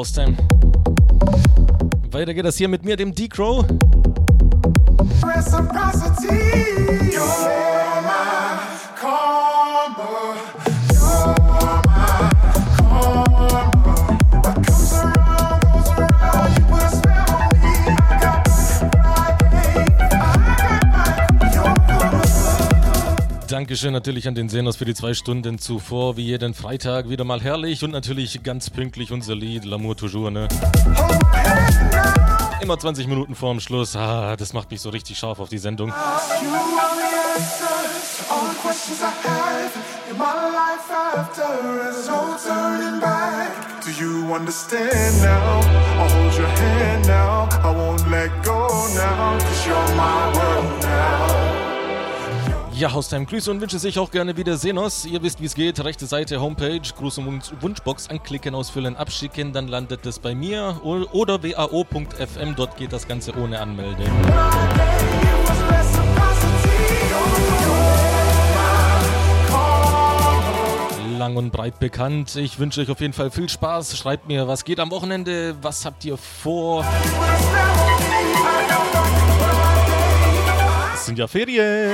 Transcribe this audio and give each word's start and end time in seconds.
Haustime. 0.00 0.34
Weiter 2.10 2.32
geht 2.32 2.46
das 2.46 2.56
hier 2.56 2.68
mit 2.68 2.86
mir, 2.86 2.96
dem 2.96 3.14
D-Crow. 3.14 3.66
Dankeschön 23.70 23.92
natürlich 23.92 24.26
an 24.26 24.34
den 24.34 24.48
Senos 24.48 24.74
für 24.74 24.84
die 24.84 24.94
zwei 24.94 25.14
Stunden 25.14 25.60
zuvor, 25.60 26.16
wie 26.16 26.24
jeden 26.24 26.54
Freitag, 26.54 27.08
wieder 27.08 27.22
mal 27.22 27.40
herrlich 27.40 27.84
und 27.84 27.92
natürlich 27.92 28.42
ganz 28.42 28.68
pünktlich 28.68 29.12
unser 29.12 29.36
Lied, 29.36 29.64
L'amour 29.64 29.94
toujours, 29.94 30.32
ne? 30.32 30.48
Immer 32.60 32.76
20 32.76 33.06
Minuten 33.06 33.36
vorm 33.36 33.60
Schluss, 33.60 33.94
ah, 33.94 34.34
das 34.34 34.54
macht 34.54 34.72
mich 34.72 34.80
so 34.80 34.90
richtig 34.90 35.18
scharf 35.18 35.38
auf 35.38 35.50
die 35.50 35.58
Sendung. 35.58 35.92
Do 43.84 43.90
you 43.92 44.34
understand 44.34 45.22
now? 45.22 45.60
I'll 45.96 46.08
hold 46.08 46.36
your 46.36 46.48
hand 46.48 47.06
now. 47.06 47.48
I 47.62 47.70
won't 47.72 48.10
let 48.10 48.30
go 48.44 48.66
now, 48.96 49.38
cause 49.38 49.64
you're 49.64 49.94
my 49.94 50.32
world 50.34 50.82
now. 50.82 51.49
Ja, 52.80 52.90
Haustime, 52.94 53.26
Grüße 53.26 53.50
und 53.50 53.60
wünsche 53.60 53.78
sich 53.78 53.98
auch 53.98 54.10
gerne 54.10 54.38
wieder 54.38 54.56
Senos. 54.56 55.04
Ihr 55.04 55.22
wisst, 55.22 55.38
wie 55.42 55.44
es 55.44 55.54
geht. 55.54 55.84
Rechte 55.84 56.06
Seite, 56.06 56.40
Homepage, 56.40 56.80
Gruß- 56.80 57.18
und 57.18 57.60
Wunschbox 57.60 58.08
anklicken, 58.08 58.54
ausfüllen, 58.54 58.96
abschicken. 58.96 59.52
Dann 59.52 59.68
landet 59.68 60.06
es 60.06 60.18
bei 60.18 60.34
mir 60.34 60.80
oder 60.82 61.42
wao.fm. 61.42 62.54
Dort 62.56 62.78
geht 62.78 62.94
das 62.94 63.06
Ganze 63.06 63.36
ohne 63.36 63.60
Anmeldung. 63.60 64.08
lang 71.18 71.36
und 71.36 71.50
breit 71.50 71.78
bekannt. 71.78 72.36
Ich 72.36 72.58
wünsche 72.58 72.80
euch 72.80 72.90
auf 72.90 73.02
jeden 73.02 73.12
Fall 73.12 73.30
viel 73.30 73.50
Spaß. 73.50 73.98
Schreibt 73.98 74.26
mir, 74.26 74.48
was 74.48 74.64
geht 74.64 74.80
am 74.80 74.90
Wochenende, 74.90 75.54
was 75.60 75.84
habt 75.84 76.02
ihr 76.06 76.16
vor? 76.16 76.82
Sind 81.10 81.18
ja 81.18 81.26
Ferien. 81.26 81.90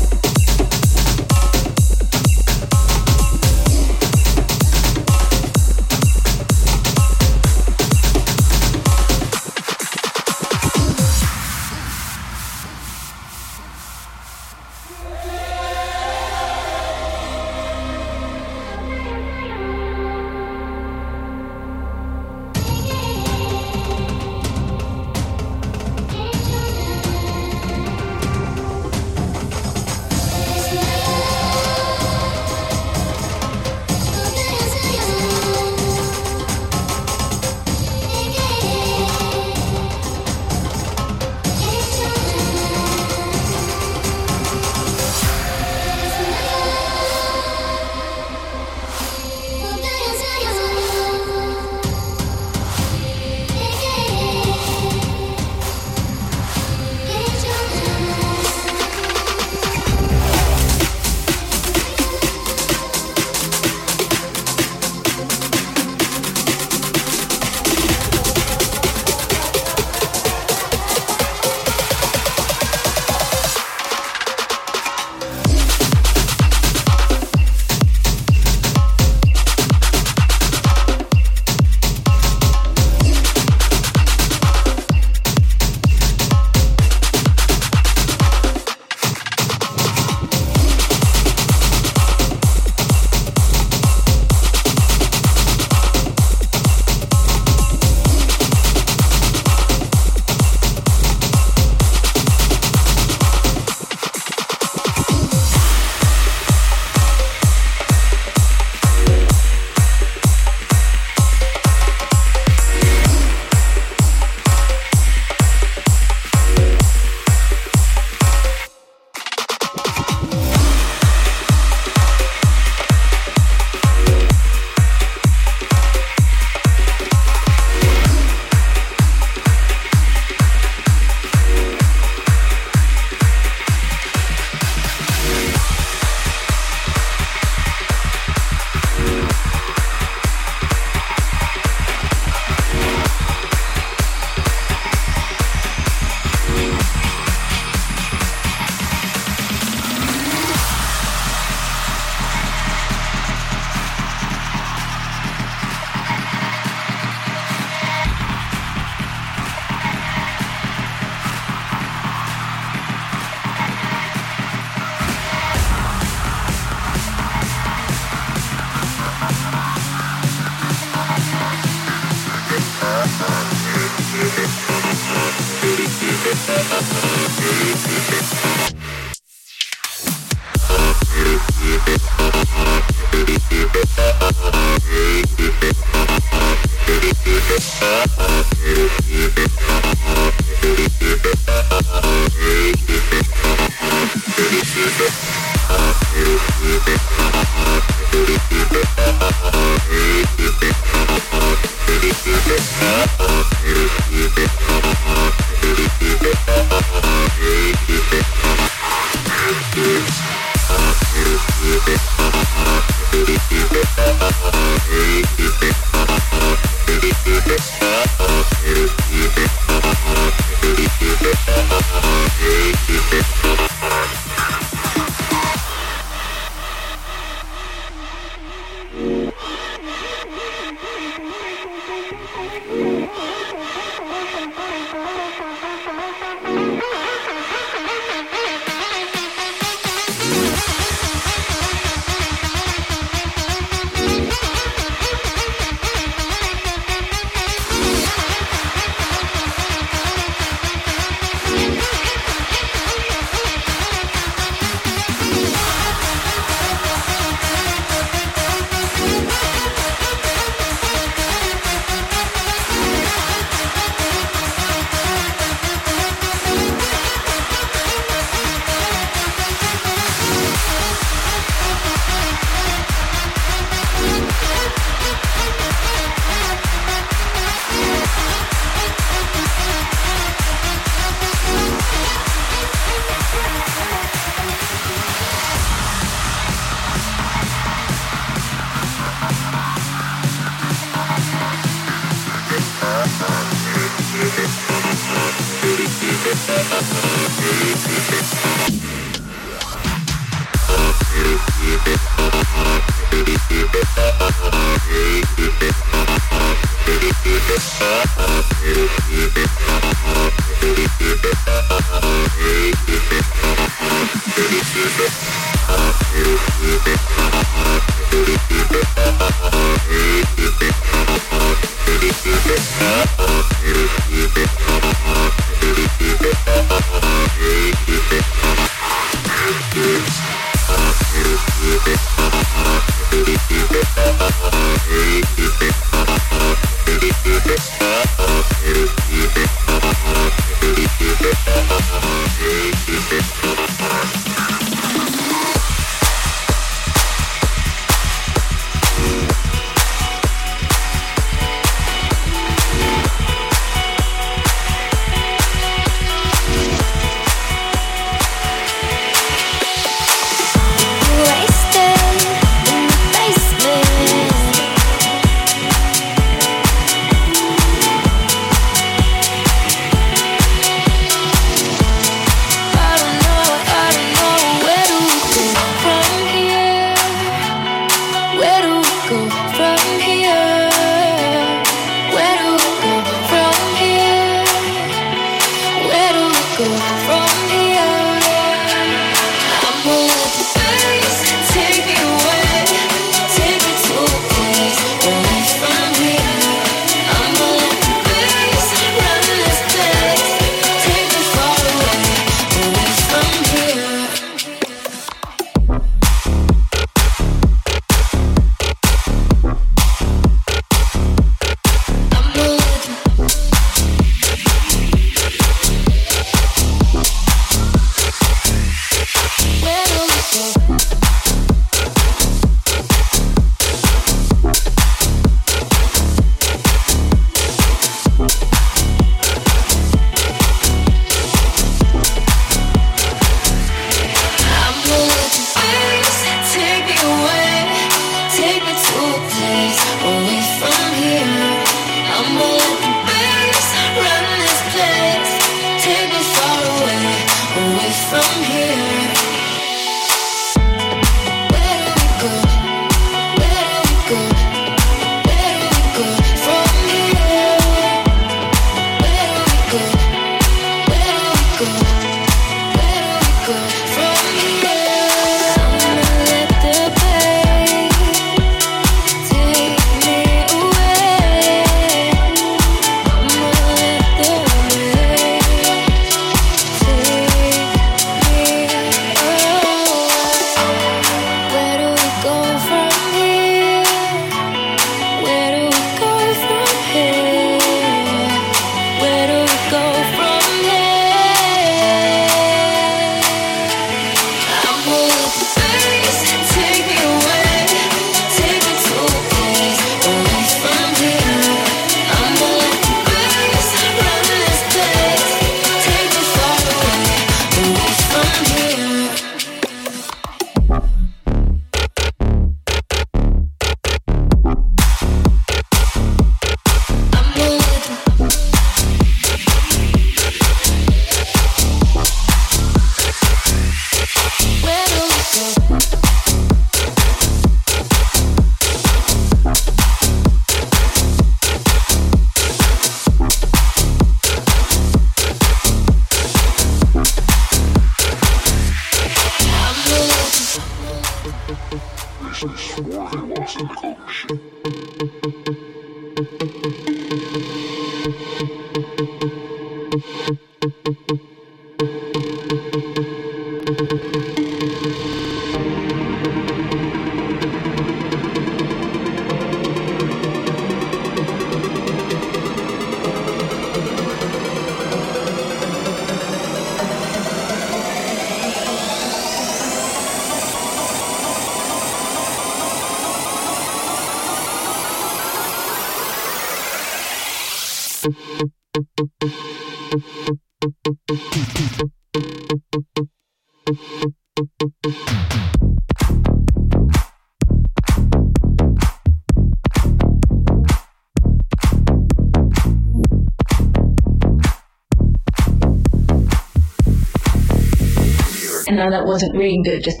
That 598.94 599.04
wasn't 599.04 599.34
really 599.34 599.60
good, 599.64 599.82
just 599.82 600.00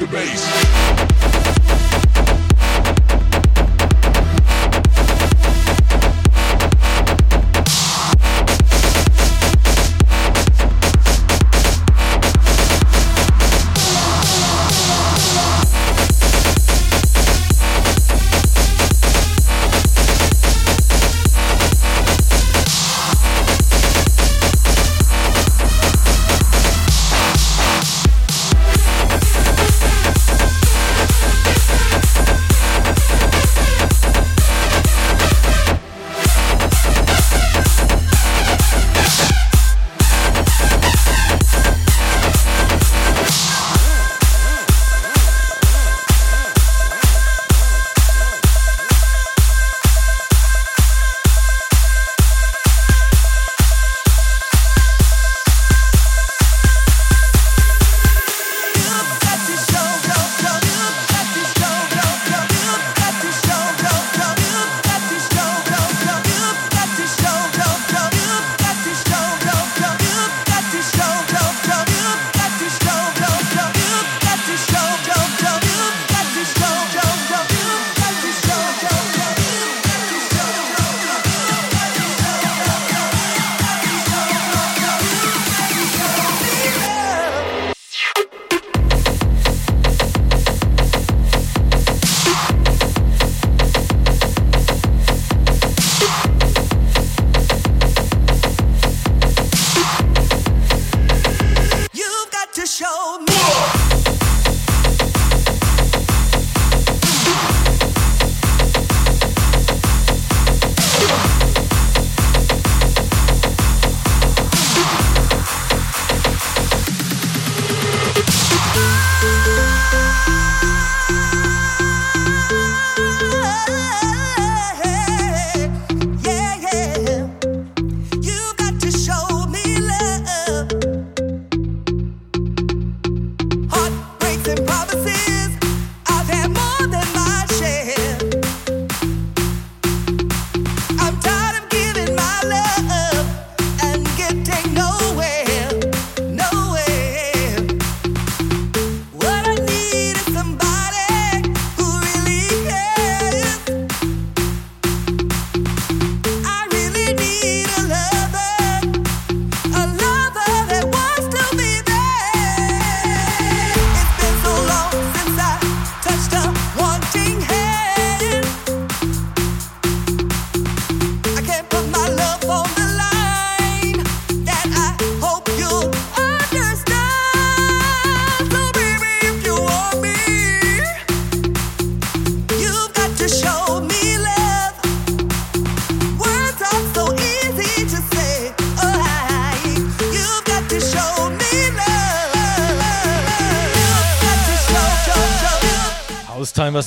was 0.00 0.33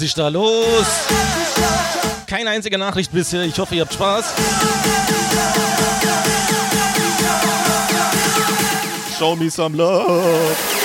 ist 0.08 0.18
da 0.18 0.30
los? 0.30 0.88
Keine 2.28 2.50
einzige 2.52 2.78
Nachricht 2.78 3.12
bisher. 3.12 3.44
Ich 3.44 3.60
hoffe, 3.60 3.76
ihr 3.76 3.82
habt 3.82 3.94
Spaß. 3.94 4.26
Show 9.20 9.36
me 9.36 9.50
some 9.50 9.76
love. 9.76 10.77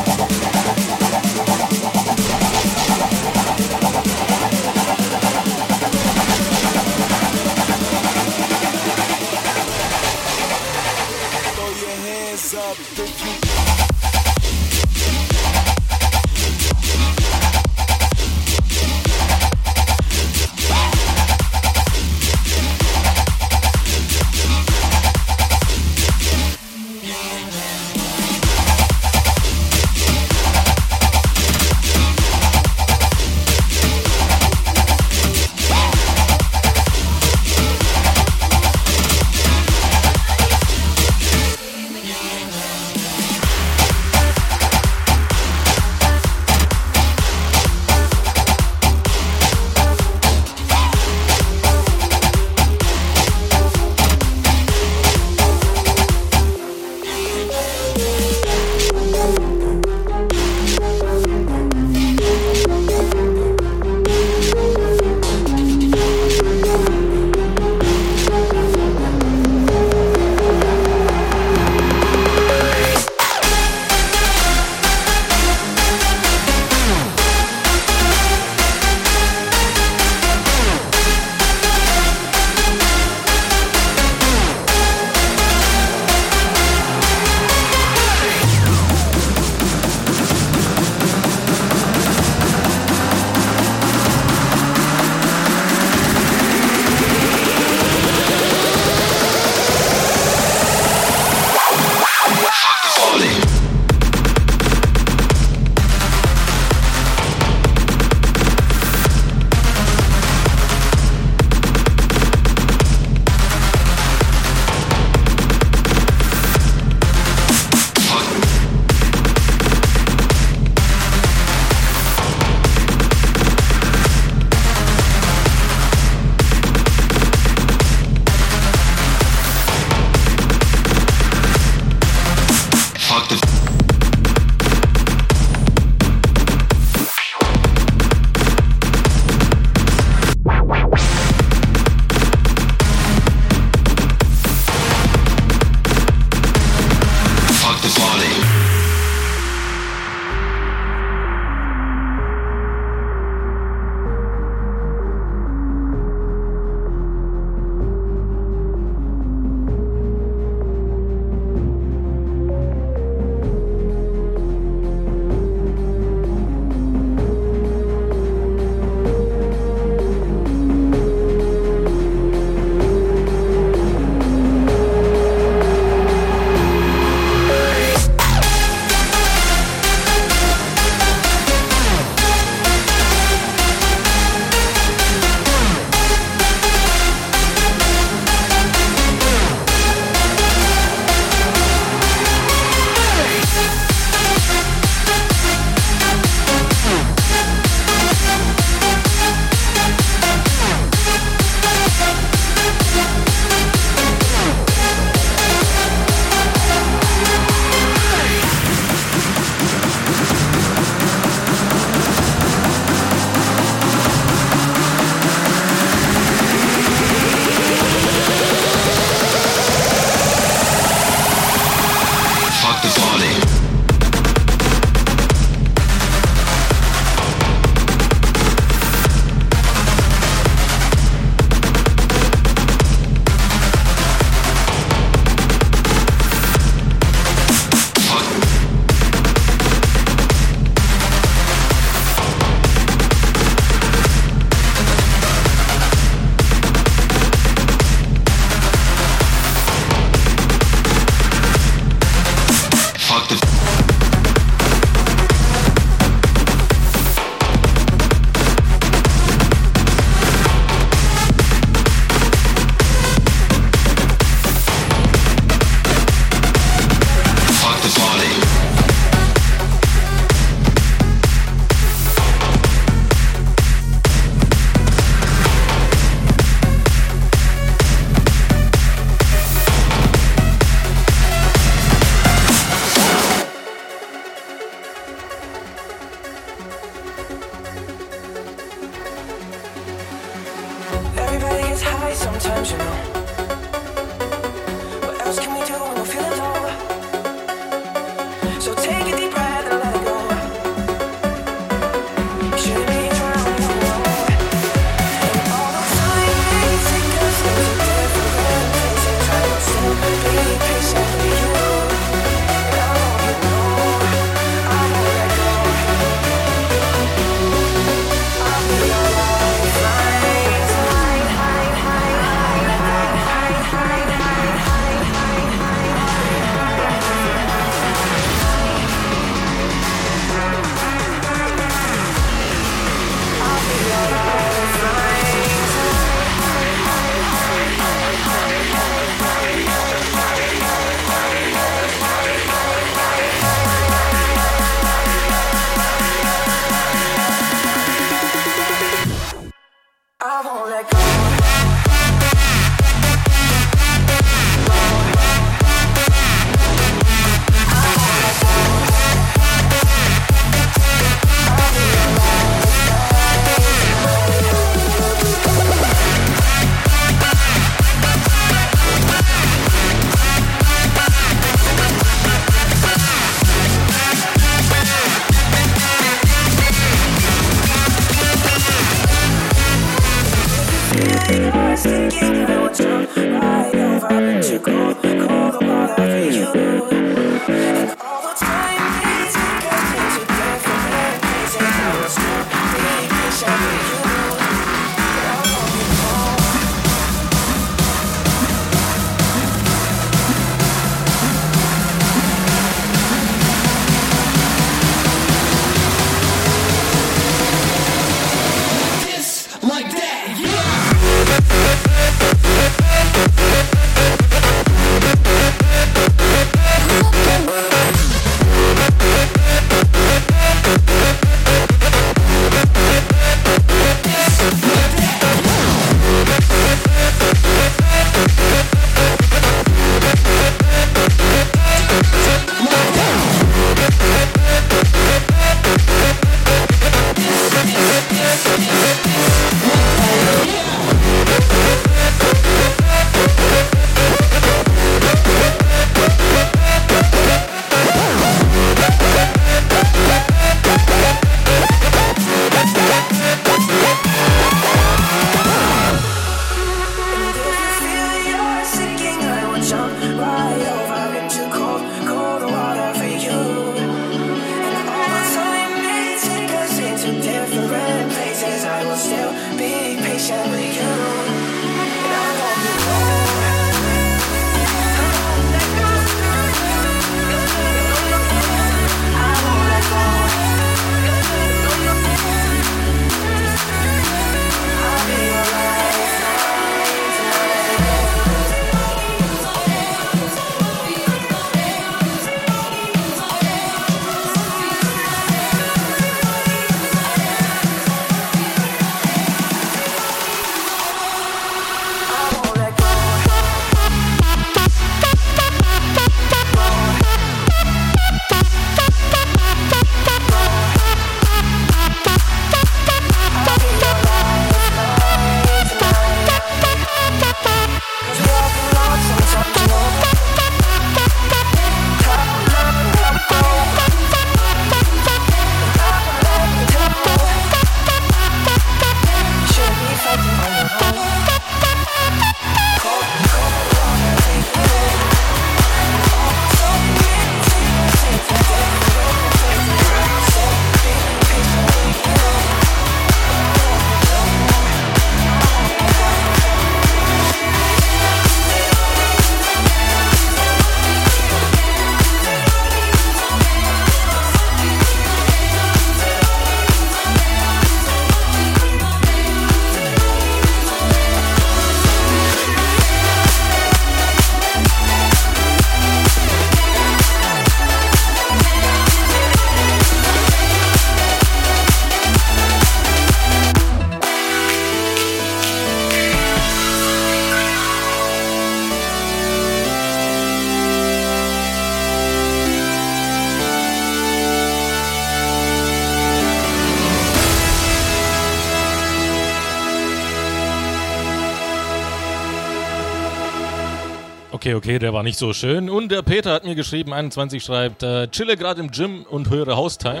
Okay, 594.56 594.78
der 594.78 594.94
war 594.94 595.02
nicht 595.02 595.18
so 595.18 595.34
schön. 595.34 595.68
Und 595.68 595.90
der 595.92 596.00
Peter 596.00 596.32
hat 596.32 596.44
mir 596.44 596.54
geschrieben, 596.54 596.94
21 596.94 597.44
schreibt, 597.44 597.82
äh, 597.82 598.08
chille 598.08 598.38
gerade 598.38 598.62
im 598.62 598.70
Gym 598.70 599.02
und 599.02 599.28
höre 599.28 599.54
Haustime. 599.54 600.00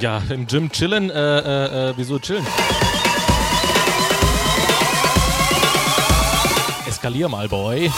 Ja, 0.00 0.20
im 0.28 0.46
Gym 0.46 0.70
chillen, 0.70 1.08
äh, 1.08 1.14
äh, 1.14 1.88
äh, 1.88 1.94
wieso 1.96 2.18
chillen? 2.18 2.46
Eskalier 6.86 7.30
mal, 7.30 7.48
Boy. 7.48 7.90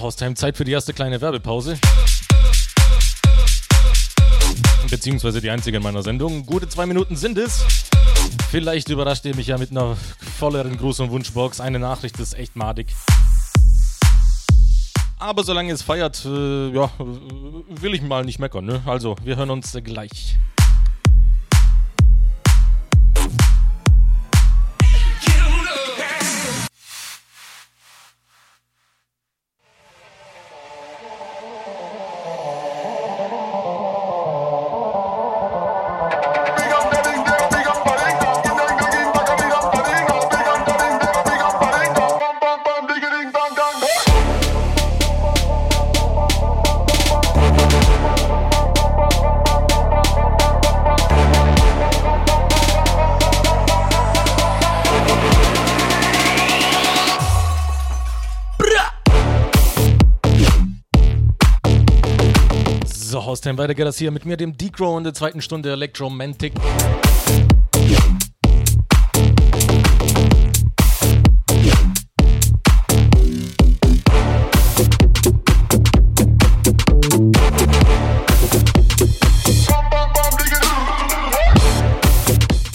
So, 0.00 0.06
Haustime, 0.06 0.34
Zeit 0.34 0.56
für 0.56 0.64
die 0.64 0.72
erste 0.72 0.94
kleine 0.94 1.20
Werbepause. 1.20 1.78
Beziehungsweise 4.88 5.42
die 5.42 5.50
einzige 5.50 5.76
in 5.76 5.82
meiner 5.82 6.02
Sendung. 6.02 6.46
Gute 6.46 6.68
zwei 6.68 6.86
Minuten 6.86 7.16
sind 7.16 7.36
es. 7.36 7.64
Vielleicht 8.50 8.88
überrascht 8.88 9.26
ihr 9.26 9.36
mich 9.36 9.48
ja 9.48 9.58
mit 9.58 9.70
einer 9.70 9.96
volleren 10.38 10.78
Gruß- 10.78 11.02
und 11.02 11.10
Wunschbox. 11.10 11.60
Eine 11.60 11.78
Nachricht 11.78 12.18
ist 12.18 12.32
echt 12.32 12.56
madig. 12.56 12.88
Aber 15.18 15.44
solange 15.44 15.70
es 15.72 15.82
feiert, 15.82 16.24
äh, 16.24 16.70
ja, 16.70 16.90
will 17.68 17.92
ich 17.92 18.00
mal 18.00 18.24
nicht 18.24 18.38
meckern. 18.38 18.64
Ne? 18.64 18.82
Also, 18.86 19.16
wir 19.22 19.36
hören 19.36 19.50
uns 19.50 19.76
gleich. 19.84 20.38
Weiter 63.58 63.74
geht 63.74 63.86
das 63.86 63.98
hier 63.98 64.10
mit 64.10 64.26
mir, 64.26 64.36
dem 64.36 64.56
Decro 64.56 64.96
in 64.98 65.04
der 65.04 65.14
zweiten 65.14 65.40
Stunde 65.40 65.72
Electromantic. 65.72 66.52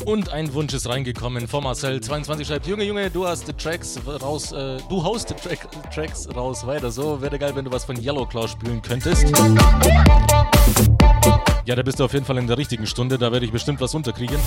Und 0.06 0.30
ein 0.30 0.54
Wunsch 0.54 0.74
ist 0.74 0.88
reingekommen 0.88 1.48
von 1.48 1.64
Marcel. 1.64 2.02
22 2.02 2.48
schreibt, 2.48 2.68
Junge, 2.68 2.84
Junge, 2.84 3.10
du 3.10 3.28
hast 3.28 3.48
die 3.48 3.54
Tracks 3.54 4.00
raus, 4.22 4.52
äh, 4.52 4.78
du 4.90 5.04
haust 5.04 5.30
die 5.30 5.34
Track, 5.34 5.68
Tracks 5.94 6.28
raus. 6.36 6.66
Weiter 6.66 6.92
so. 6.92 7.22
Wäre 7.22 7.38
geil, 7.38 7.52
wenn 7.56 7.66
du 7.66 7.72
was 7.72 7.86
von 7.86 8.02
Yellow 8.02 8.26
Claw 8.26 8.48
spielen 8.48 8.82
könntest. 8.82 9.26
Ja, 11.66 11.76
da 11.76 11.82
bist 11.82 12.00
du 12.00 12.06
auf 12.06 12.14
jeden 12.14 12.26
Fall 12.26 12.38
in 12.38 12.46
der 12.46 12.60
richtigen 12.60 12.86
Stunde. 12.86 13.18
Da 13.18 13.32
werde 13.32 13.46
ich 13.46 13.52
bestimmt 13.52 13.82
was 13.82 13.96
unterkriegen. 13.96 14.38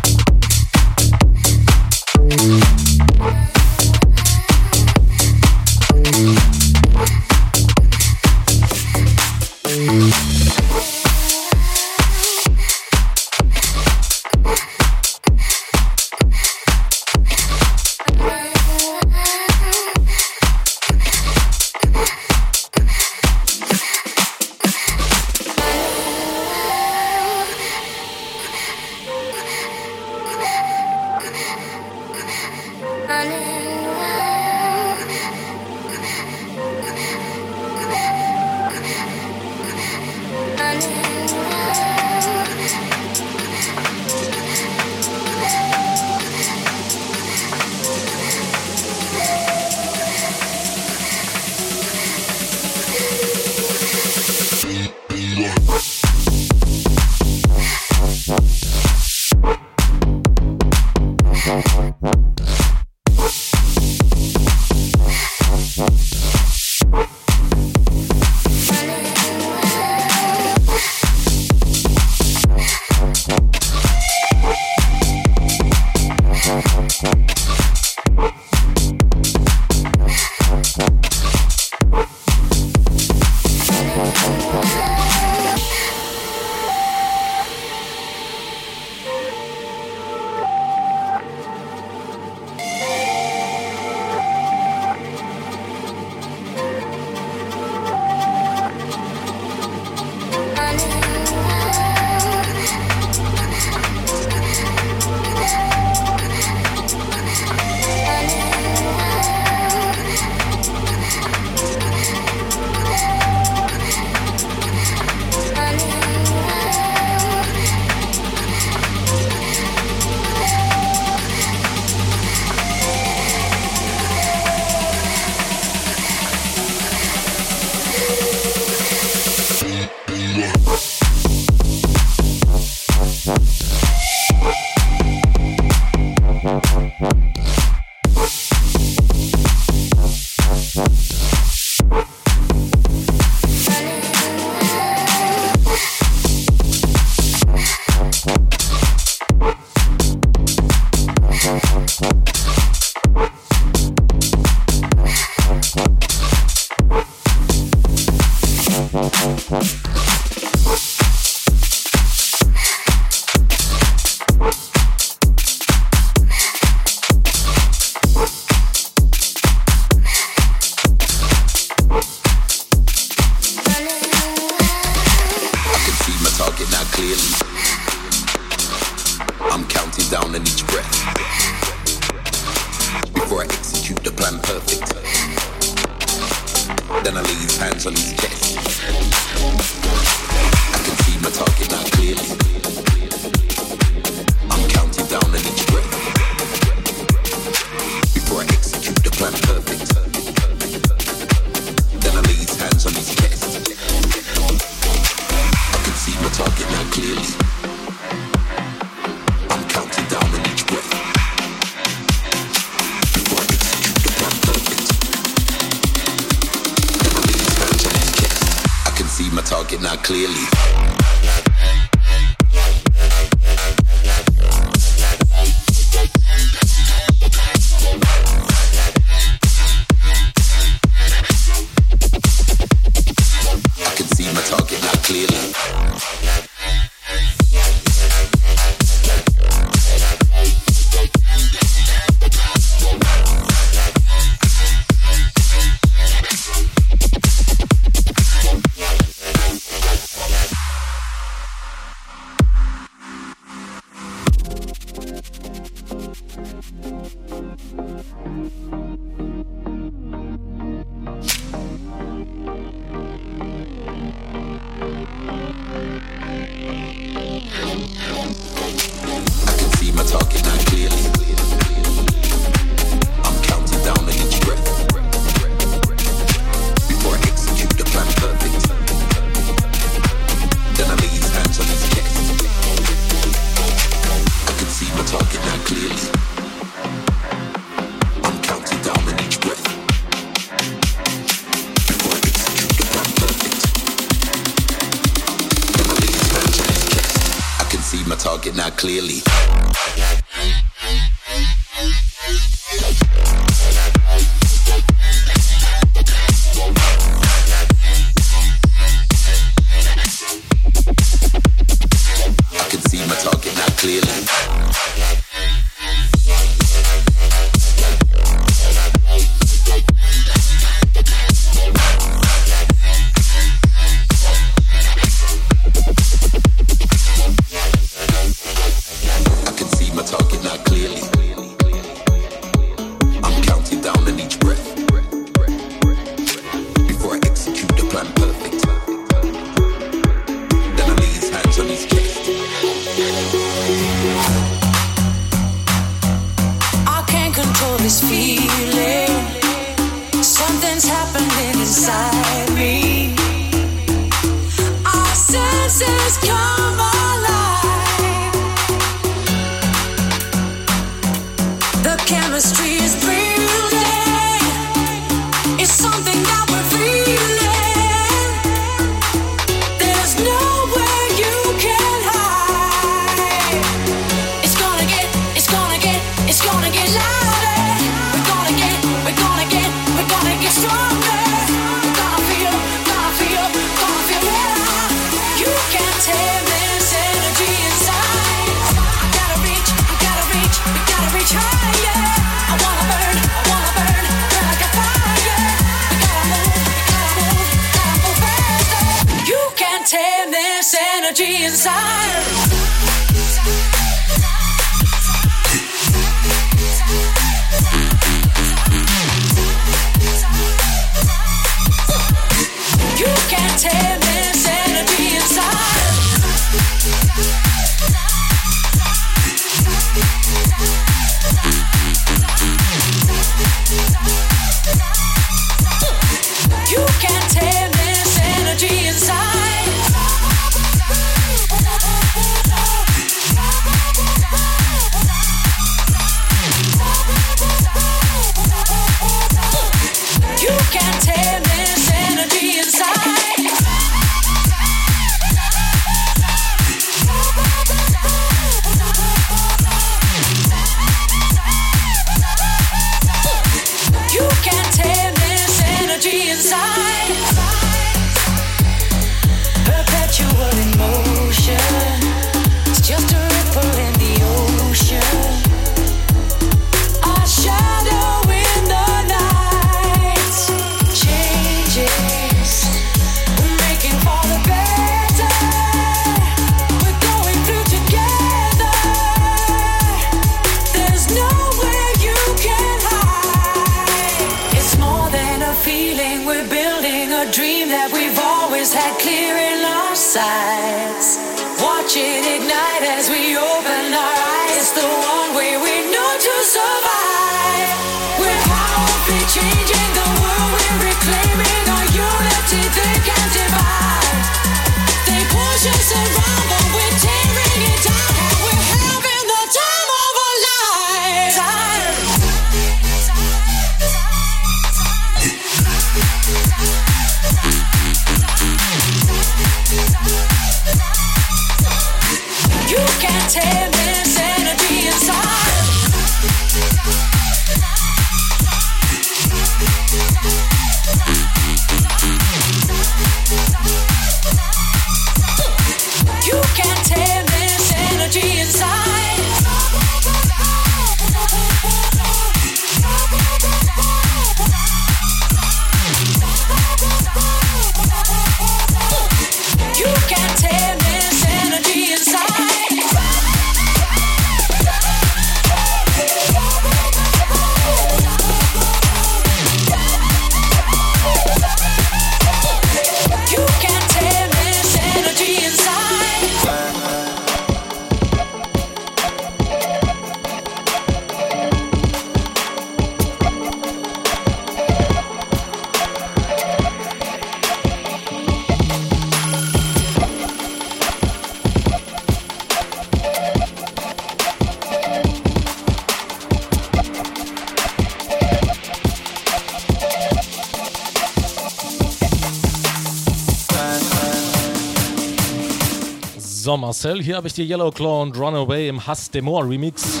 Jean 596.54 596.60
Marcel. 596.60 597.02
Hier 597.02 597.16
habe 597.16 597.26
ich 597.26 597.32
die 597.32 597.42
Yellow 597.42 597.72
Claw 597.72 598.02
und 598.02 598.16
Runaway 598.16 598.68
im 598.68 598.86
Hass 598.86 599.10
Demor 599.10 599.44
Remix. 599.44 600.00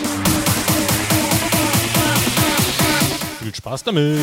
Viel 3.40 3.52
Spaß 3.52 3.82
damit! 3.82 4.20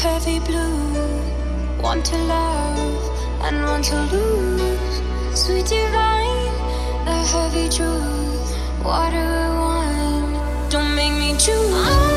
heavy 0.00 0.38
blue. 0.40 0.94
One 1.82 2.02
to 2.02 2.16
love 2.16 3.44
and 3.44 3.62
one 3.64 3.82
to 3.82 3.96
lose. 4.12 5.02
Sweet 5.38 5.66
divine, 5.66 6.54
the 7.04 7.16
heavy 7.32 7.68
truth. 7.68 8.56
Water 8.82 9.26
we 9.42 9.48
wine. 9.60 10.70
Don't 10.70 10.94
make 10.96 11.12
me 11.12 11.36
choose. 11.36 12.09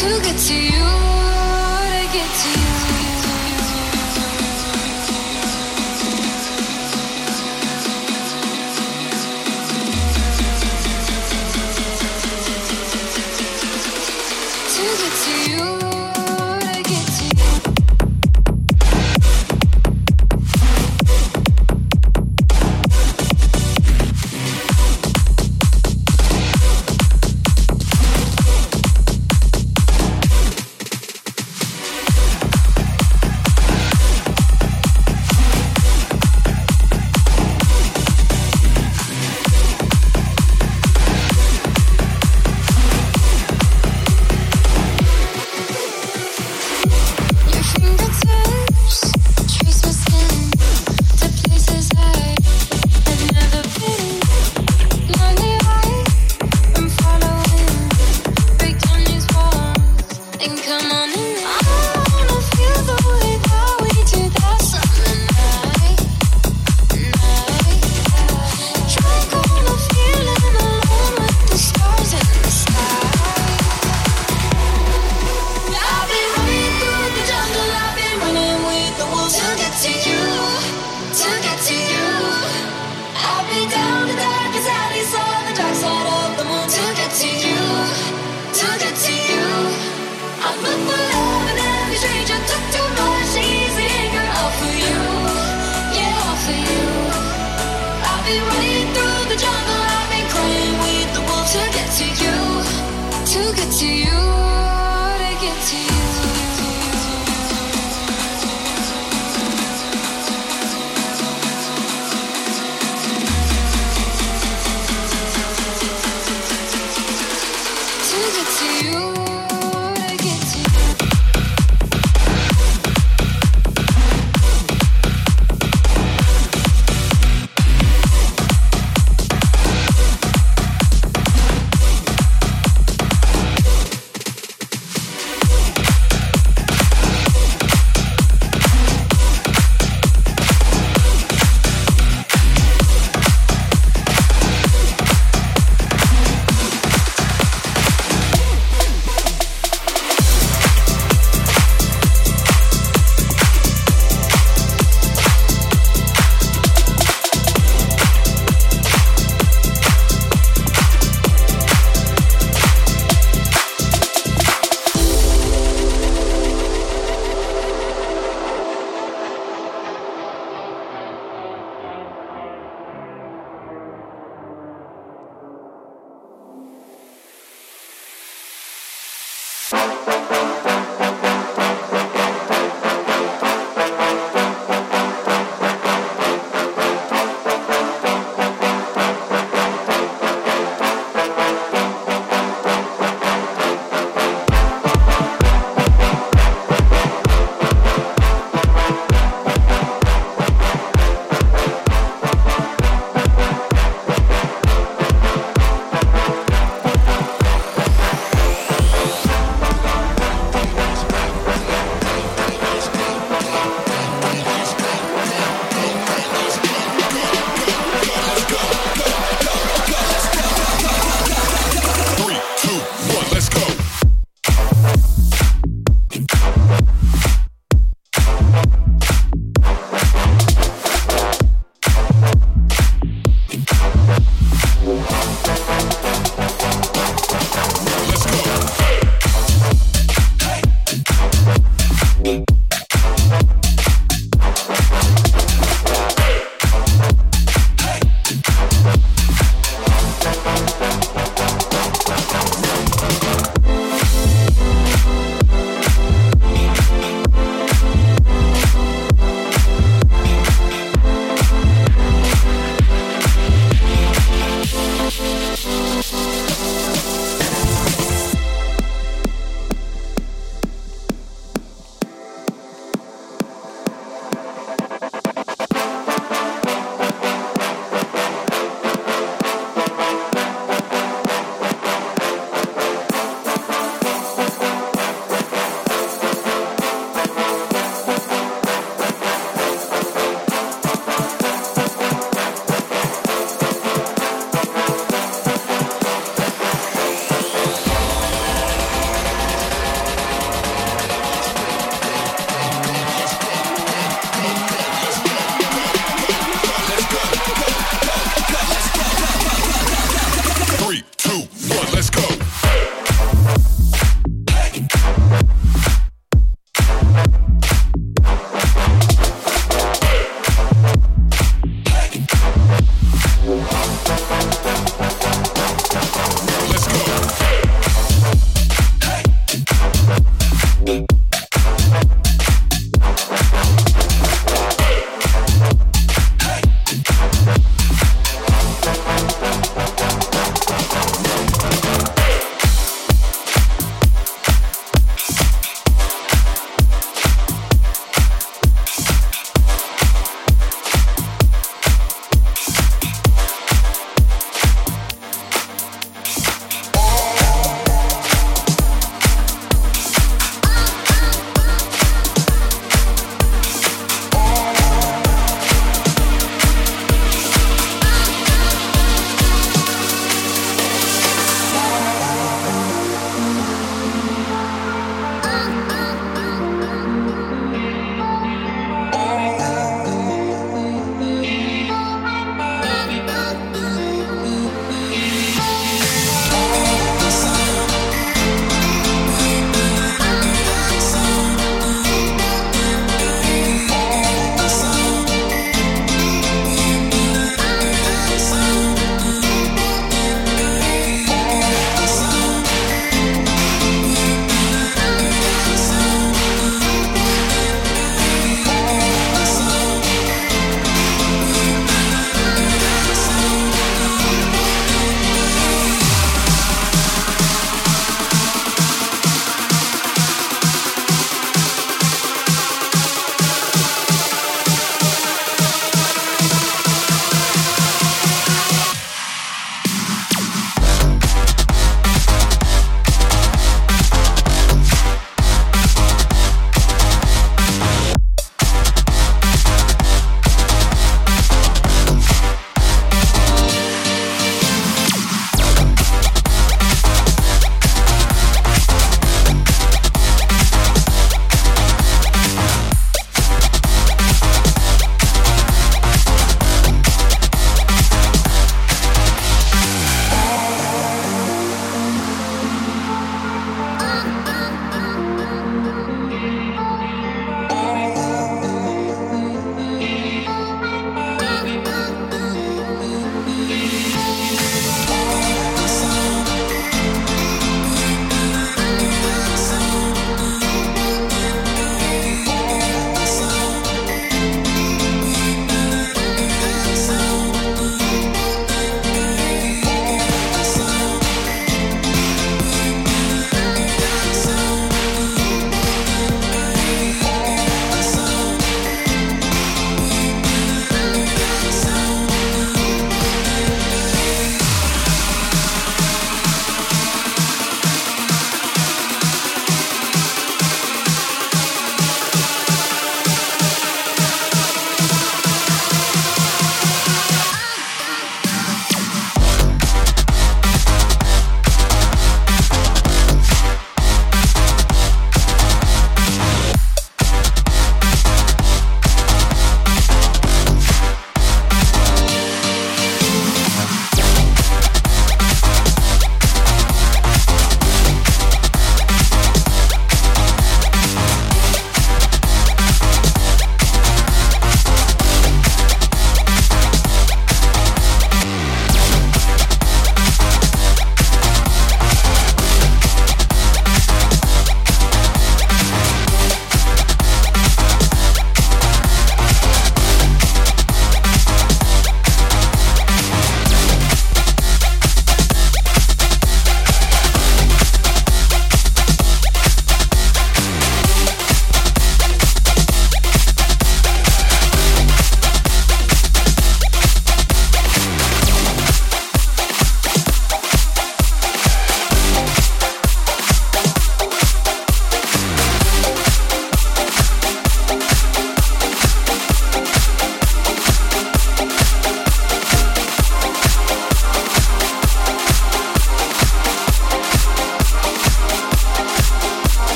to 0.00 0.20
get 0.22 0.38
to 0.38 0.54
you. 0.54 1.19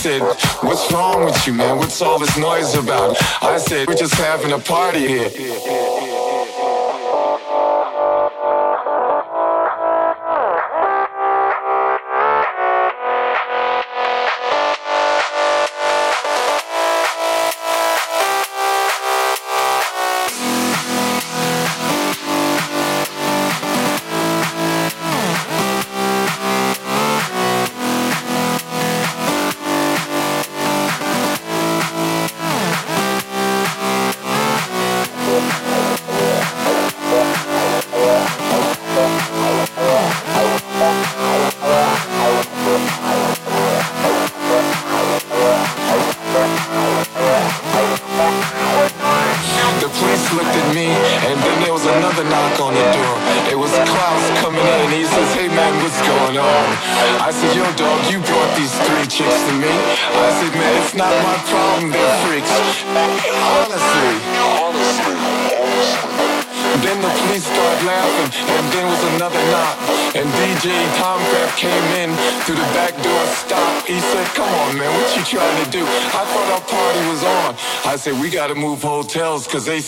Said, 0.00 0.22
what's 0.62 0.90
wrong 0.92 1.24
with 1.24 1.46
you, 1.46 1.52
man? 1.52 1.76
What's 1.76 2.00
all 2.00 2.18
this 2.18 2.36
noise 2.38 2.74
about? 2.74 3.16
I 3.42 3.58
said, 3.58 3.86
we're 3.86 3.94
just 3.94 4.14
having 4.14 4.52
a 4.52 4.58
party 4.58 5.06
here. 5.06 5.79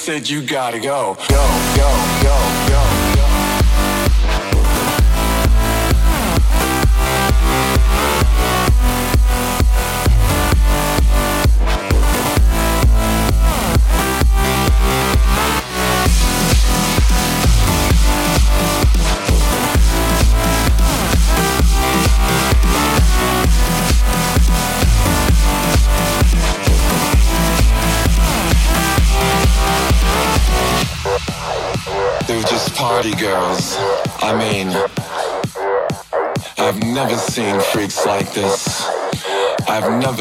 Said 0.02 0.28
you 0.28 0.44
gotta 0.44 0.80
go. 0.80 1.16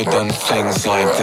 Never 0.06 0.18
done 0.18 0.30
things 0.30 0.88
like 0.88 1.20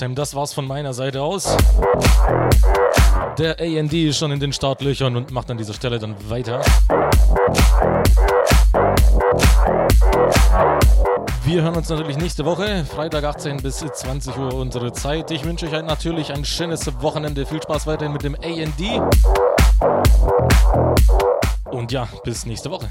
Time. 0.00 0.14
Das 0.14 0.34
war's 0.34 0.54
von 0.54 0.66
meiner 0.66 0.94
Seite 0.94 1.20
aus. 1.20 1.56
Der 3.36 3.60
AND 3.60 3.92
ist 3.92 4.18
schon 4.18 4.32
in 4.32 4.40
den 4.40 4.52
Startlöchern 4.52 5.14
und 5.14 5.30
macht 5.30 5.50
an 5.50 5.58
dieser 5.58 5.74
Stelle 5.74 5.98
dann 5.98 6.16
weiter. 6.30 6.62
Wir 11.44 11.62
hören 11.62 11.76
uns 11.76 11.88
natürlich 11.90 12.16
nächste 12.16 12.46
Woche, 12.46 12.86
Freitag 12.86 13.24
18 13.24 13.58
bis 13.58 13.78
20 13.78 14.38
Uhr 14.38 14.54
unsere 14.54 14.90
Zeit. 14.92 15.30
Ich 15.32 15.44
wünsche 15.44 15.66
euch 15.66 15.82
natürlich 15.82 16.32
ein 16.32 16.46
schönes 16.46 16.90
Wochenende. 17.02 17.44
Viel 17.44 17.62
Spaß 17.62 17.86
weiterhin 17.86 18.12
mit 18.14 18.22
dem 18.22 18.36
AND. 18.36 19.02
Und 21.70 21.92
ja, 21.92 22.08
bis 22.24 22.46
nächste 22.46 22.70
Woche. 22.70 22.88